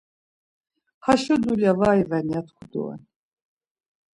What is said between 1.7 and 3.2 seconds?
var iven, ya tku doren.